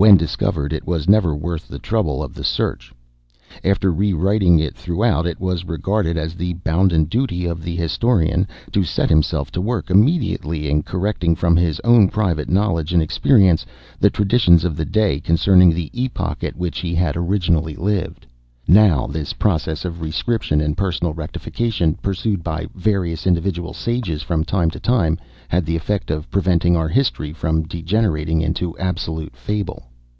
When 0.00 0.16
discovered, 0.16 0.72
it 0.72 0.86
was 0.86 1.08
never 1.08 1.34
worth 1.34 1.66
the 1.66 1.80
trouble 1.80 2.22
of 2.22 2.32
the 2.32 2.44
search. 2.44 2.92
After 3.64 3.90
re 3.90 4.12
writing 4.12 4.60
it 4.60 4.76
throughout, 4.76 5.26
it 5.26 5.40
was 5.40 5.64
regarded 5.64 6.16
as 6.16 6.34
the 6.34 6.52
bounden 6.54 7.06
duty 7.06 7.46
of 7.46 7.64
the 7.64 7.74
historian 7.74 8.46
to 8.70 8.84
set 8.84 9.08
himself 9.10 9.50
to 9.50 9.60
work 9.60 9.90
immediately 9.90 10.70
in 10.70 10.84
correcting, 10.84 11.34
from 11.34 11.56
his 11.56 11.80
own 11.80 12.06
private 12.10 12.48
knowledge 12.48 12.92
and 12.92 13.02
experience, 13.02 13.66
the 13.98 14.08
traditions 14.08 14.64
of 14.64 14.76
the 14.76 14.84
day 14.84 15.18
concerning 15.18 15.72
the 15.74 15.90
epoch 15.92 16.44
at 16.44 16.54
which 16.56 16.78
he 16.78 16.94
had 16.94 17.16
originally 17.16 17.74
lived. 17.74 18.24
Now 18.70 19.06
this 19.08 19.32
process 19.32 19.84
of 19.86 20.00
re 20.02 20.12
scription 20.12 20.60
and 20.60 20.76
personal 20.76 21.12
rectification, 21.14 21.94
pursued 21.94 22.44
by 22.44 22.68
various 22.76 23.26
individual 23.26 23.72
sages 23.74 24.22
from 24.22 24.44
time 24.44 24.70
to 24.70 24.78
time, 24.78 25.18
had 25.48 25.66
the 25.66 25.74
effect 25.74 26.12
of 26.12 26.30
preventing 26.30 26.76
our 26.76 26.88
history 26.88 27.32
from 27.32 27.62
degenerating 27.64 28.42
into 28.42 28.78
absolute 28.78 29.34
fable." 29.34 29.86